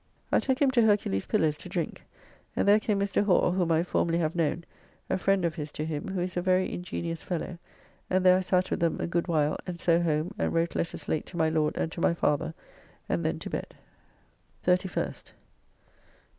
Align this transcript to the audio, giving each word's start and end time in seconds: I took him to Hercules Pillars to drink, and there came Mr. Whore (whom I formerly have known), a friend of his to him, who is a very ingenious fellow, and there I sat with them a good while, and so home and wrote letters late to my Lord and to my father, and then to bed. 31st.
I 0.31 0.39
took 0.39 0.59
him 0.59 0.71
to 0.71 0.81
Hercules 0.81 1.27
Pillars 1.27 1.59
to 1.59 1.69
drink, 1.69 2.03
and 2.55 2.67
there 2.67 2.79
came 2.79 2.99
Mr. 2.99 3.23
Whore 3.23 3.55
(whom 3.55 3.71
I 3.71 3.83
formerly 3.83 4.17
have 4.17 4.33
known), 4.35 4.63
a 5.11 5.17
friend 5.19 5.45
of 5.45 5.53
his 5.53 5.71
to 5.73 5.85
him, 5.85 6.07
who 6.07 6.21
is 6.21 6.35
a 6.35 6.41
very 6.41 6.73
ingenious 6.73 7.21
fellow, 7.21 7.59
and 8.09 8.25
there 8.25 8.35
I 8.35 8.41
sat 8.41 8.71
with 8.71 8.79
them 8.79 8.99
a 8.99 9.05
good 9.05 9.27
while, 9.27 9.59
and 9.67 9.79
so 9.79 10.01
home 10.01 10.33
and 10.39 10.51
wrote 10.51 10.73
letters 10.73 11.07
late 11.07 11.27
to 11.27 11.37
my 11.37 11.49
Lord 11.49 11.77
and 11.77 11.91
to 11.91 12.01
my 12.01 12.15
father, 12.15 12.55
and 13.07 13.23
then 13.23 13.37
to 13.37 13.49
bed. 13.51 13.75
31st. 14.65 15.33